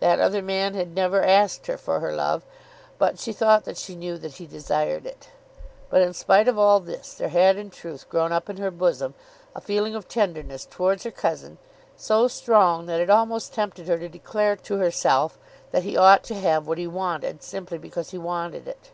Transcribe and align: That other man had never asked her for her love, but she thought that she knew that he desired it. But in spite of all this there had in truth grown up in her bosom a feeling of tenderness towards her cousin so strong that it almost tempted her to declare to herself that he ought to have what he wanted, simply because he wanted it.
That 0.00 0.18
other 0.18 0.42
man 0.42 0.74
had 0.74 0.96
never 0.96 1.22
asked 1.22 1.68
her 1.68 1.78
for 1.78 2.00
her 2.00 2.12
love, 2.12 2.42
but 2.98 3.20
she 3.20 3.32
thought 3.32 3.64
that 3.66 3.76
she 3.76 3.94
knew 3.94 4.18
that 4.18 4.38
he 4.38 4.46
desired 4.48 5.06
it. 5.06 5.28
But 5.90 6.02
in 6.02 6.12
spite 6.12 6.48
of 6.48 6.58
all 6.58 6.80
this 6.80 7.14
there 7.14 7.28
had 7.28 7.56
in 7.56 7.70
truth 7.70 8.08
grown 8.08 8.32
up 8.32 8.50
in 8.50 8.56
her 8.56 8.72
bosom 8.72 9.14
a 9.54 9.60
feeling 9.60 9.94
of 9.94 10.08
tenderness 10.08 10.66
towards 10.68 11.04
her 11.04 11.12
cousin 11.12 11.58
so 11.96 12.26
strong 12.26 12.86
that 12.86 12.98
it 12.98 13.10
almost 13.10 13.54
tempted 13.54 13.86
her 13.86 13.98
to 13.98 14.08
declare 14.08 14.56
to 14.56 14.78
herself 14.78 15.38
that 15.70 15.84
he 15.84 15.96
ought 15.96 16.24
to 16.24 16.34
have 16.34 16.66
what 16.66 16.78
he 16.78 16.88
wanted, 16.88 17.40
simply 17.40 17.78
because 17.78 18.10
he 18.10 18.18
wanted 18.18 18.66
it. 18.66 18.90